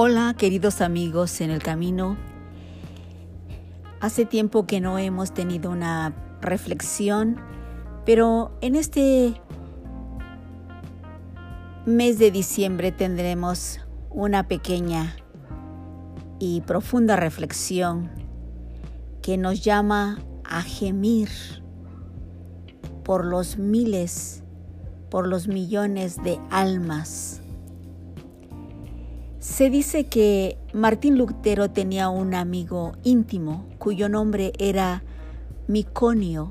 [0.00, 2.16] Hola queridos amigos en el camino.
[3.98, 7.40] Hace tiempo que no hemos tenido una reflexión,
[8.06, 9.42] pero en este
[11.84, 15.16] mes de diciembre tendremos una pequeña
[16.38, 18.08] y profunda reflexión
[19.20, 21.28] que nos llama a gemir
[23.02, 24.44] por los miles,
[25.10, 27.42] por los millones de almas
[29.48, 35.02] se dice que Martín Lutero tenía un amigo íntimo cuyo nombre era
[35.66, 36.50] Miconio.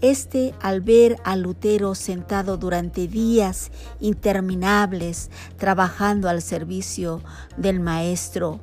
[0.00, 7.20] Este, al ver a Lutero sentado durante días interminables trabajando al servicio
[7.56, 8.60] del Maestro,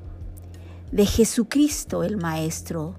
[0.92, 2.96] de Jesucristo el Maestro,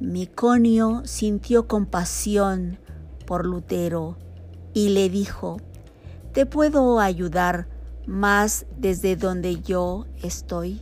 [0.00, 2.78] Miconio sintió compasión
[3.24, 4.16] por Lutero
[4.74, 5.58] y le dijo,
[6.32, 7.68] ¿te puedo ayudar
[8.08, 10.80] más desde donde yo estoy.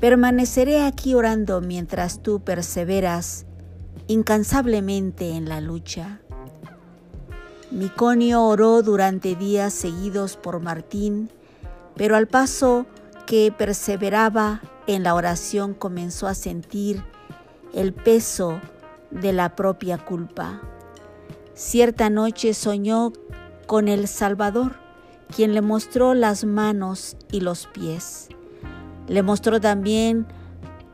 [0.00, 3.44] Permaneceré aquí orando mientras tú perseveras
[4.08, 6.20] incansablemente en la lucha.
[7.70, 11.30] Miconio oró durante días seguidos por Martín,
[11.96, 12.86] pero al paso
[13.26, 17.02] que perseveraba en la oración comenzó a sentir
[17.74, 18.60] el peso
[19.10, 20.62] de la propia culpa.
[21.54, 23.12] Cierta noche soñó
[23.66, 24.83] con el Salvador
[25.34, 28.28] quien le mostró las manos y los pies.
[29.08, 30.26] Le mostró también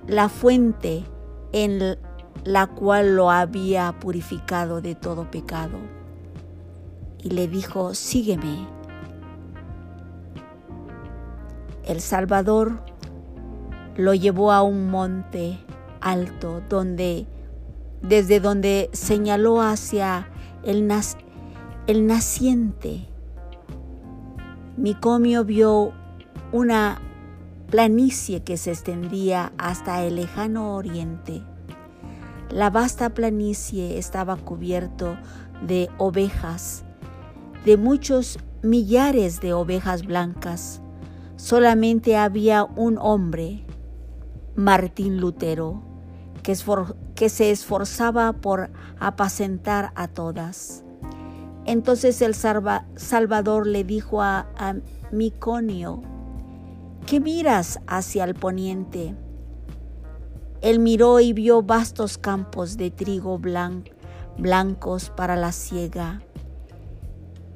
[0.06, 1.04] la fuente
[1.52, 1.98] en
[2.44, 5.78] la cual lo había purificado de todo pecado.
[7.22, 8.66] Y le dijo, sígueme.
[11.84, 12.82] El Salvador
[13.96, 15.58] lo llevó a un monte
[16.00, 17.26] alto donde
[18.02, 20.28] desde donde señaló hacia
[20.64, 20.90] el,
[21.86, 23.09] el naciente
[24.76, 25.92] Micomio vio
[26.52, 27.00] una
[27.70, 31.42] planicie que se extendía hasta el lejano oriente.
[32.50, 35.16] La vasta planicie estaba cubierto
[35.66, 36.84] de ovejas,
[37.64, 40.81] de muchos millares de ovejas blancas.
[41.37, 43.64] Solamente había un hombre,
[44.56, 45.82] Martín Lutero,
[46.42, 46.56] que,
[47.14, 50.84] que se esforzaba por apacentar a todas.
[51.70, 54.48] Entonces el Salvador le dijo a,
[55.12, 56.03] Miconio,
[57.06, 59.14] ¿qué miras hacia el poniente?
[60.62, 66.20] Él miró y vio vastos campos de trigo blancos para la siega.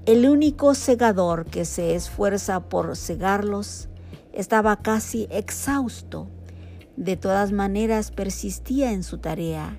[0.06, 3.88] El único segador que se esfuerza por segarlos
[4.32, 6.28] estaba casi exhausto.
[6.96, 9.76] De todas maneras persistía en su tarea.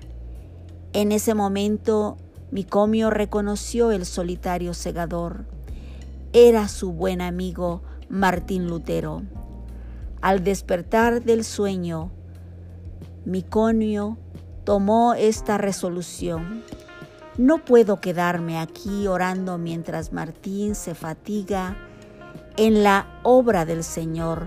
[0.92, 2.18] En ese momento
[2.50, 5.46] Micomio reconoció el solitario segador.
[6.32, 9.22] Era su buen amigo Martín Lutero.
[10.20, 12.12] Al despertar del sueño,
[13.24, 14.16] Miconio
[14.62, 16.62] tomó esta resolución.
[17.36, 21.76] No puedo quedarme aquí orando mientras Martín se fatiga
[22.56, 24.46] en la obra del Señor.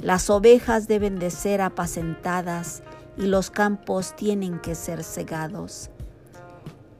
[0.00, 2.82] Las ovejas deben de ser apacentadas
[3.18, 5.90] y los campos tienen que ser cegados.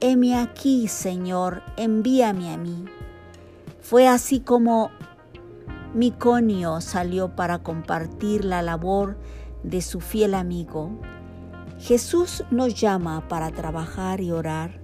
[0.07, 2.85] Heme aquí, Señor, envíame a mí.
[3.81, 4.91] Fue así como
[5.95, 9.17] Miconio salió para compartir la labor
[9.63, 10.91] de su fiel amigo.
[11.79, 14.79] Jesús nos llama para trabajar y orar.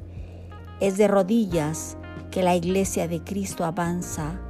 [0.79, 1.97] Es de rodillas
[2.31, 4.41] que la iglesia de Cristo avanza.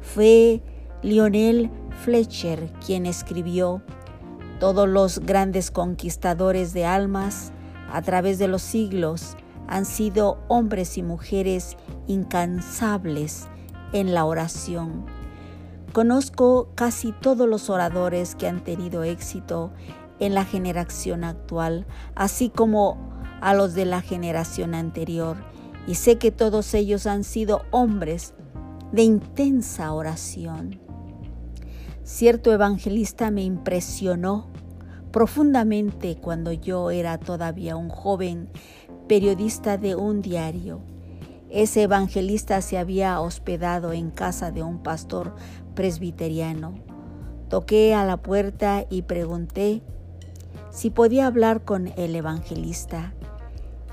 [0.00, 0.60] Fue
[1.04, 1.70] Lionel
[2.02, 3.80] Fletcher quien escribió,
[4.58, 7.52] todos los grandes conquistadores de almas
[7.92, 9.36] a través de los siglos
[9.68, 13.48] han sido hombres y mujeres incansables
[13.92, 15.06] en la oración.
[15.92, 19.72] Conozco casi todos los oradores que han tenido éxito
[20.18, 22.98] en la generación actual, así como
[23.40, 25.36] a los de la generación anterior,
[25.86, 28.34] y sé que todos ellos han sido hombres
[28.92, 30.80] de intensa oración.
[32.02, 34.48] Cierto evangelista me impresionó
[35.12, 38.50] profundamente cuando yo era todavía un joven
[39.06, 40.80] periodista de un diario.
[41.48, 45.34] Ese evangelista se había hospedado en casa de un pastor
[45.74, 46.74] presbiteriano.
[47.48, 49.82] Toqué a la puerta y pregunté
[50.70, 53.14] si podía hablar con el evangelista.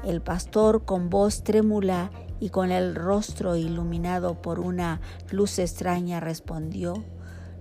[0.04, 5.00] El pastor con voz trémula y con el rostro iluminado por una
[5.32, 7.04] luz extraña respondió,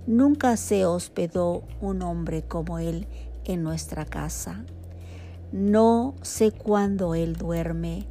[0.06, 3.06] Nunca se hospedó un hombre como él
[3.44, 4.64] en nuestra casa.
[5.52, 8.06] No sé cuándo Él duerme.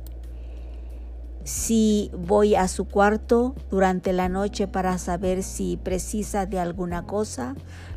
[1.43, 7.55] Si voy a su cuarto durante la noche para saber si precisa de alguna cosa,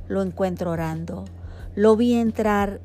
[0.09, 1.27] lo encuentro orando.
[1.75, 2.81] Lo vi entrar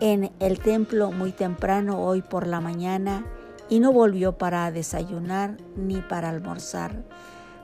[0.00, 3.26] en el templo muy temprano hoy por la mañana
[3.68, 7.04] y no volvió para desayunar ni para almorzar.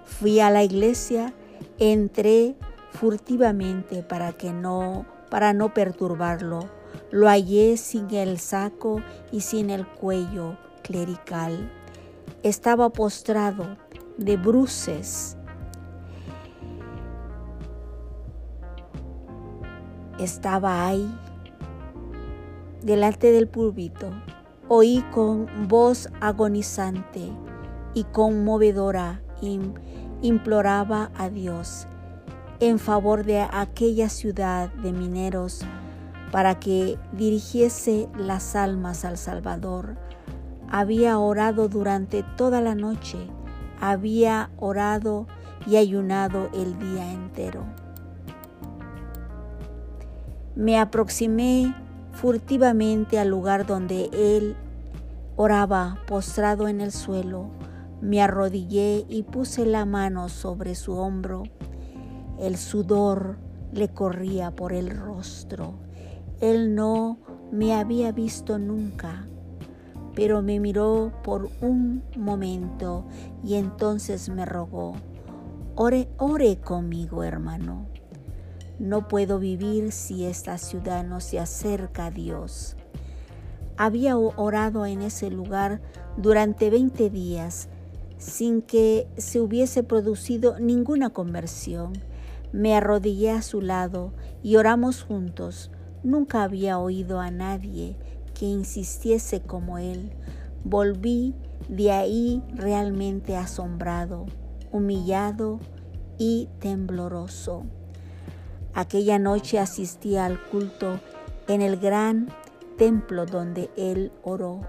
[0.05, 1.33] Fui a la iglesia,
[1.79, 2.57] entré
[2.91, 6.82] furtivamente para que no para no perturbarlo.
[7.11, 9.01] Lo hallé sin el saco
[9.31, 11.71] y sin el cuello clerical.
[12.43, 13.77] Estaba postrado
[14.19, 15.37] de bruces.
[20.19, 21.13] Estaba ahí,
[22.83, 24.11] delante del púlpito.
[24.69, 27.33] Oí con voz agonizante
[27.95, 29.23] y conmovedora
[30.23, 31.87] imploraba a Dios
[32.61, 35.63] en favor de aquella ciudad de mineros
[36.33, 39.97] para que dirigiese las almas al Salvador.
[40.69, 43.19] Había orado durante toda la noche,
[43.81, 45.29] había orado
[45.65, 47.65] y ayunado el día entero.
[50.57, 51.73] Me aproximé
[52.11, 54.57] furtivamente al lugar donde él
[55.37, 57.51] oraba postrado en el suelo.
[58.01, 61.45] Me arrodillé y puse la mano sobre su hombro
[62.43, 63.37] el sudor
[63.73, 65.75] le corría por el rostro.
[66.43, 67.19] Él no
[67.51, 69.27] me había visto nunca,
[70.15, 73.07] pero me miró por un momento
[73.43, 74.95] y entonces me rogó,
[75.75, 77.87] ore, ore conmigo hermano.
[78.79, 82.77] No puedo vivir si esta ciudad no se acerca a Dios.
[83.77, 85.81] Había orado en ese lugar
[86.17, 87.69] durante 20 días
[88.19, 91.93] sin que se hubiese producido ninguna conversión
[92.53, 94.13] me arrodillé a su lado
[94.43, 95.71] y oramos juntos.
[96.03, 97.97] Nunca había oído a nadie
[98.35, 100.13] que insistiese como él.
[100.65, 101.35] Volví
[101.69, 104.27] de ahí realmente asombrado,
[104.71, 105.61] humillado
[106.19, 107.65] y tembloroso.
[108.75, 111.01] Aquella noche asistí al culto
[111.49, 112.29] en el gran
[112.79, 114.61] templo donde él oró.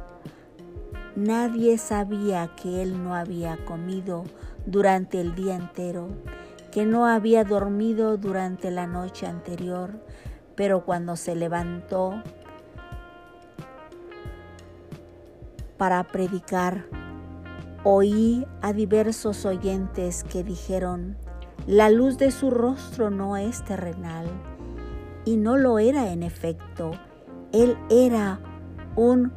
[1.15, 4.23] Nadie sabía que él no había comido
[4.65, 6.09] durante el día entero
[6.73, 9.91] que no había dormido durante la noche anterior,
[10.55, 12.21] pero cuando se levantó
[15.77, 16.85] para predicar,
[17.83, 21.17] oí a diversos oyentes que dijeron,
[21.67, 24.27] la luz de su rostro no es terrenal,
[25.25, 26.91] y no lo era en efecto.
[27.51, 28.39] Él era
[28.95, 29.31] un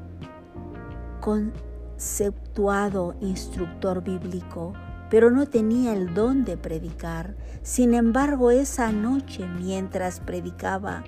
[1.21, 4.73] conceptuado instructor bíblico
[5.11, 7.37] pero no tenía el don de predicar.
[7.63, 11.05] Sin embargo, esa noche, mientras predicaba,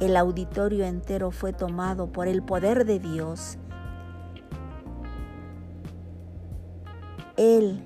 [0.00, 3.58] el auditorio entero fue tomado por el poder de Dios.
[7.36, 7.82] Él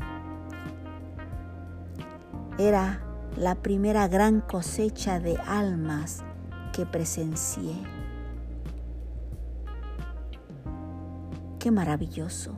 [2.58, 3.02] era
[3.36, 6.22] la primera gran cosecha de almas
[6.72, 7.74] que presencié.
[11.58, 12.52] Qué maravilloso.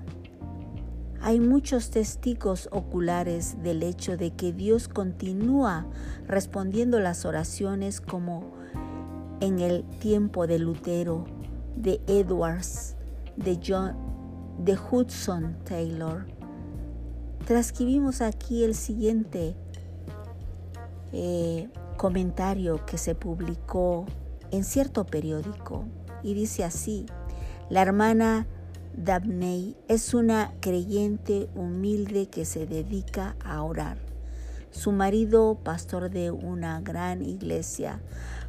[1.25, 5.87] Hay muchos testigos oculares del hecho de que Dios continúa
[6.27, 8.51] respondiendo las oraciones como
[9.39, 11.27] en el tiempo de Lutero,
[11.77, 12.97] de Edwards,
[13.37, 13.97] de, John,
[14.59, 16.27] de Hudson Taylor.
[17.47, 19.55] Transcribimos aquí el siguiente
[21.13, 21.69] eh,
[21.99, 24.07] comentario que se publicó
[24.51, 25.85] en cierto periódico
[26.25, 27.07] y dice así,
[27.71, 28.49] la hermana
[28.97, 33.97] Dabney es una creyente humilde que se dedica a orar.
[34.71, 38.01] Su marido, pastor de una gran iglesia,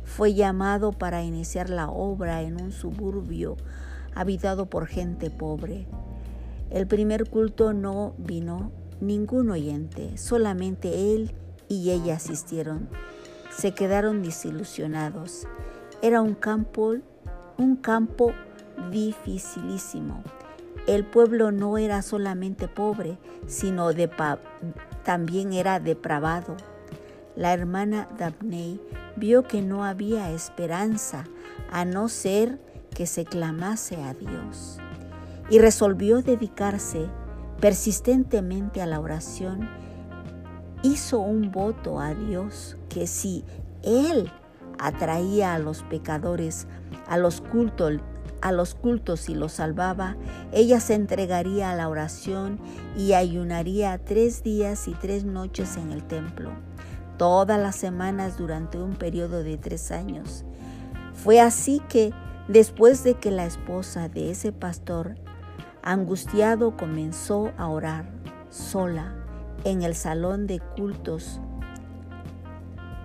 [0.04, 3.56] fue llamado para iniciar la obra en un suburbio
[4.16, 5.88] habitado por gente pobre.
[6.70, 11.32] El primer culto no vino ningún oyente, solamente él
[11.70, 12.90] y ella asistieron.
[13.50, 15.48] Se quedaron desilusionados.
[16.02, 16.96] Era un campo,
[17.58, 18.34] un campo
[18.92, 20.24] dificilísimo.
[20.88, 23.92] El pueblo no era solamente pobre, sino
[25.04, 26.58] también era depravado.
[27.36, 28.82] La hermana Dabney
[29.16, 31.24] vio que no había esperanza
[31.72, 32.60] a no ser
[32.94, 34.78] que se clamase a Dios
[35.50, 37.08] y resolvió dedicarse
[37.60, 39.70] persistentemente a la oración.
[40.84, 43.46] Hizo un voto a Dios que si
[43.84, 44.32] Él
[44.80, 46.68] atraía a los pecadores
[47.08, 48.00] a los cultos
[48.44, 50.18] a los cultos y los salvaba,
[50.52, 52.60] ella se entregaría a la oración
[52.98, 56.52] y ayunaría tres días y tres noches en el templo,
[57.18, 60.44] todas las semanas durante un periodo de tres años.
[61.14, 62.12] Fue así que,
[62.50, 65.16] después de que la esposa de ese pastor
[65.82, 68.10] Angustiado comenzó a orar
[68.50, 69.16] sola
[69.64, 71.40] en el salón de cultos.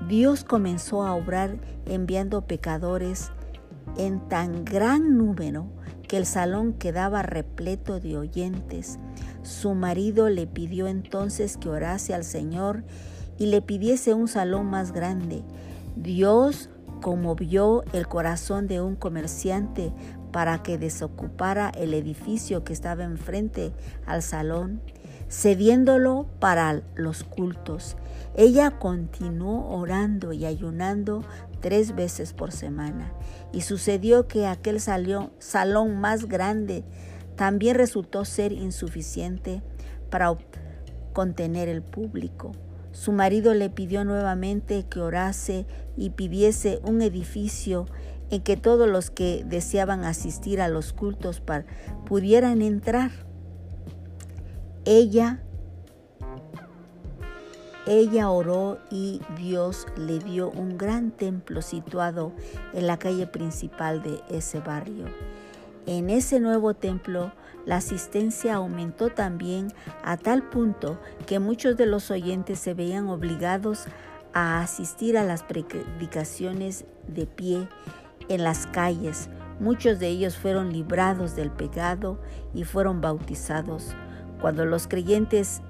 [0.09, 3.31] Dios comenzó a obrar enviando pecadores
[3.99, 5.67] en tan gran número
[6.09, 8.99] que el salón quedaba repleto de oyentes.
[9.43, 12.85] Su marido le pidió entonces que orase al Señor
[13.37, 15.45] y le pidiese un salón más grande.
[15.97, 19.93] Dios conmovió el corazón de un comerciante
[20.33, 23.73] para que desocupara el edificio que estaba enfrente
[24.07, 24.81] al salón,
[25.29, 27.97] cediéndolo para los cultos.
[28.37, 31.23] Ella continuó orando y ayunando
[31.61, 33.13] tres veces por semana.
[33.53, 36.85] Y sucedió que aquel salón más grande
[37.37, 39.63] también resultó ser insuficiente
[40.11, 40.37] para
[41.13, 42.53] contener el público.
[42.93, 45.67] Su marido le pidió nuevamente que orase
[45.97, 47.87] y pidiese un edificio
[48.31, 51.43] en que todos los que deseaban asistir a los cultos
[52.07, 53.28] pudieran entrar.
[54.91, 55.43] Ella
[57.87, 62.33] ella oró y Dios le dio un gran templo situado
[62.73, 65.05] en la calle principal de ese barrio.
[65.85, 67.33] En ese nuevo templo
[67.67, 73.85] la asistencia aumentó también a tal punto que muchos de los oyentes se veían obligados
[74.33, 77.69] a asistir a las predicaciones de pie
[78.31, 79.29] en las calles.
[79.61, 82.19] Muchos de ellos fueron librados del pecado
[82.55, 83.95] y fueron bautizados.
[84.41, 85.63] Cuando los creyentes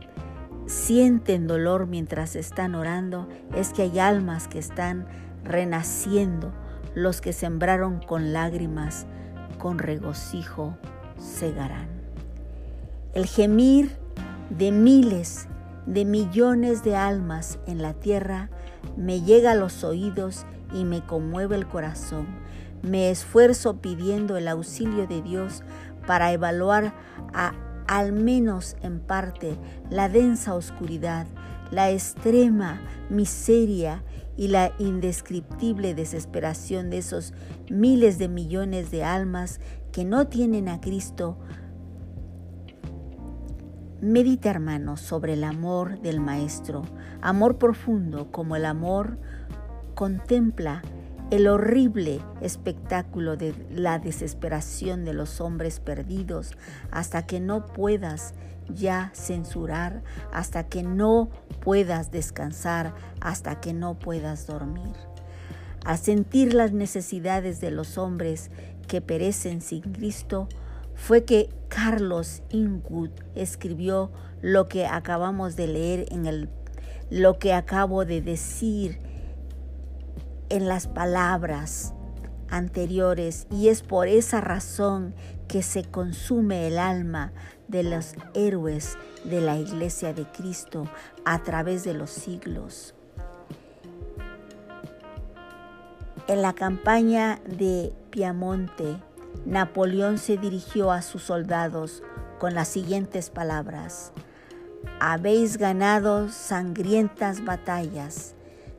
[0.67, 5.07] sienten dolor mientras están orando, es que hay almas que están
[5.45, 6.53] renaciendo.
[6.95, 9.07] Los que sembraron con lágrimas,
[9.59, 10.77] con regocijo,
[11.19, 11.89] segarán.
[13.15, 13.97] El gemir
[14.51, 15.49] de miles,
[15.87, 18.51] de millones de almas en la tierra
[18.97, 22.27] me llega a los oídos y me conmueve el corazón.
[22.83, 25.63] Me esfuerzo pidiendo el auxilio de Dios
[26.07, 26.95] para evaluar
[27.33, 27.53] a
[27.89, 29.57] al menos en parte,
[29.91, 31.27] la densa oscuridad,
[31.71, 32.81] la extrema
[33.11, 34.05] miseria
[34.37, 37.33] y la indescriptible desesperación de esos
[37.71, 39.59] miles de millones de almas
[39.91, 41.39] que no tienen a Cristo.
[44.01, 46.83] Medita, hermano, sobre el amor del Maestro,
[47.21, 49.19] amor profundo como el amor
[49.95, 50.83] contempla
[51.31, 56.53] el horrible espectáculo de la desesperación de los hombres perdidos
[56.91, 58.35] hasta que no puedas
[58.69, 61.29] ya censurar, hasta que no
[61.61, 64.95] puedas descansar, hasta que no puedas dormir.
[65.85, 68.51] Al sentir las necesidades de los hombres
[68.87, 70.49] que perecen sin Cristo,
[70.95, 74.11] fue que Carlos Inwood escribió
[74.43, 76.49] lo que acabamos de leer en el
[77.11, 78.99] lo que acabo de decir
[80.49, 81.95] en las palabras
[82.51, 85.15] anteriores y es por esa razón
[85.49, 87.33] que se consume el alma
[87.69, 90.89] de los héroes de la iglesia de Cristo
[91.25, 92.95] a través de los siglos.
[96.27, 98.99] En la campaña de Piamonte,
[99.47, 102.03] Napoleón se dirigió a sus soldados
[102.39, 104.13] con las siguientes palabras.
[105.01, 108.35] Habéis ganado sangrientas batallas,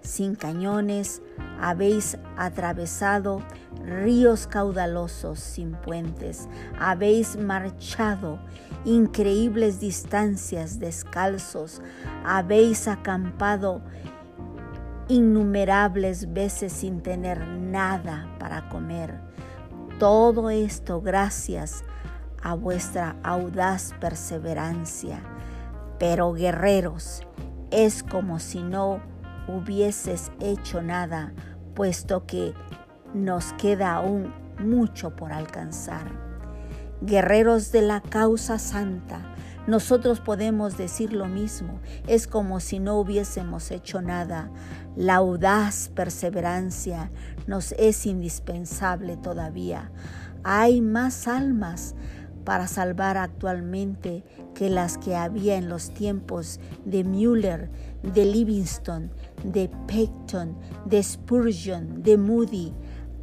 [0.09, 1.21] sin cañones,
[1.61, 3.43] habéis atravesado
[3.85, 6.49] ríos caudalosos sin puentes,
[6.79, 8.39] habéis marchado
[8.85, 11.81] increíbles distancias descalzos,
[12.25, 13.81] habéis acampado
[15.07, 19.19] innumerables veces sin tener nada para comer.
[19.99, 21.83] Todo esto gracias
[22.41, 25.21] a vuestra audaz perseverancia.
[25.97, 27.23] Pero guerreros,
[27.71, 29.01] es como si no
[29.49, 31.33] hubieses hecho nada,
[31.73, 32.53] puesto que
[33.13, 36.07] nos queda aún mucho por alcanzar.
[37.01, 39.33] Guerreros de la causa santa,
[39.67, 44.49] nosotros podemos decir lo mismo, es como si no hubiésemos hecho nada.
[44.95, 47.11] La audaz perseverancia
[47.47, 49.91] nos es indispensable todavía.
[50.43, 51.95] Hay más almas
[52.43, 54.23] para salvar actualmente
[54.59, 57.69] que las que había en los tiempos de Müller,
[58.03, 59.09] de Livingston,
[59.45, 62.73] de Peyton, de Spurgeon, de Moody.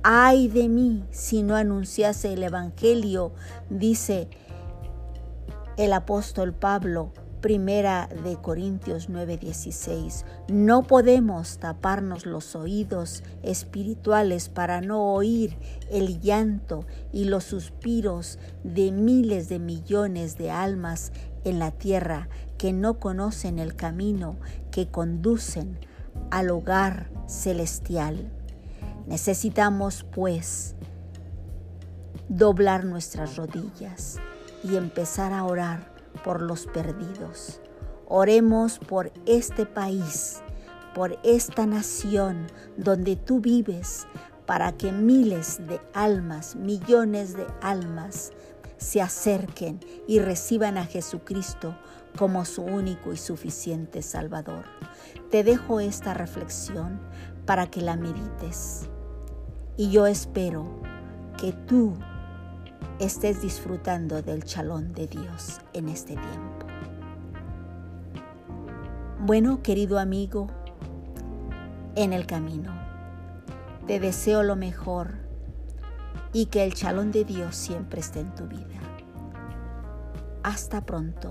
[0.02, 3.34] Ay de mí si no anunciase el Evangelio,
[3.68, 4.30] dice
[5.76, 10.24] el apóstol Pablo, primera de Corintios 9:16.
[10.48, 15.56] No podemos taparnos los oídos espirituales para no oír
[15.90, 21.12] el llanto y los suspiros de miles de millones de almas
[21.44, 22.28] en la tierra
[22.58, 24.36] que no conocen el camino
[24.70, 25.78] que conducen
[26.30, 28.32] al hogar celestial.
[29.06, 30.74] Necesitamos, pues,
[32.28, 34.18] doblar nuestras rodillas
[34.64, 37.60] y empezar a orar por los perdidos.
[38.06, 40.42] Oremos por este país,
[40.94, 42.46] por esta nación
[42.76, 44.06] donde tú vives,
[44.46, 48.32] para que miles de almas, millones de almas
[48.78, 51.76] se acerquen y reciban a Jesucristo
[52.16, 54.64] como su único y suficiente Salvador.
[55.30, 57.00] Te dejo esta reflexión
[57.44, 58.88] para que la medites.
[59.76, 60.80] Y yo espero
[61.36, 61.94] que tú
[62.98, 66.66] estés disfrutando del chalón de Dios en este tiempo.
[69.20, 70.48] Bueno, querido amigo,
[71.94, 72.72] en el camino,
[73.86, 75.14] te deseo lo mejor
[76.32, 78.78] y que el chalón de Dios siempre esté en tu vida.
[80.42, 81.30] Hasta pronto.